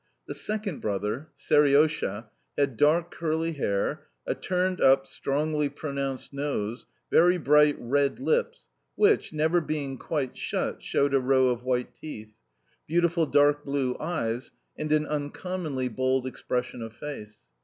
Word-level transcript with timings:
The 0.27 0.33
second 0.33 0.79
brother, 0.79 1.29
Seriosha, 1.37 2.25
had 2.57 2.75
dark 2.75 3.11
curly 3.11 3.51
hair, 3.51 4.07
a 4.25 4.33
turned 4.33 4.81
up, 4.81 5.05
strongly 5.05 5.69
pronounced 5.69 6.33
nose, 6.33 6.87
very 7.11 7.37
bright 7.37 7.75
red 7.77 8.19
lips 8.19 8.67
(which, 8.95 9.31
never 9.31 9.61
being 9.61 9.99
quite 9.99 10.35
shut, 10.35 10.81
showed 10.81 11.13
a 11.13 11.19
row 11.19 11.49
of 11.49 11.61
white 11.61 11.93
teeth), 11.93 12.33
beautiful 12.87 13.27
dark 13.27 13.63
blue 13.63 13.95
eyes, 13.99 14.49
and 14.75 14.91
an 14.91 15.05
uncommonly 15.05 15.87
bold 15.87 16.25
expression 16.25 16.81
of 16.81 16.93
face. 16.95 17.41